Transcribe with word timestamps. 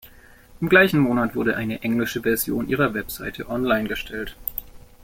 Im 0.59 0.67
gleichen 0.67 0.99
Monat 0.99 1.35
wurde 1.35 1.55
eine 1.55 1.83
englische 1.83 2.23
Version 2.23 2.67
ihrer 2.67 2.95
Website 2.95 3.47
online 3.47 3.87
gestellt. 3.87 4.35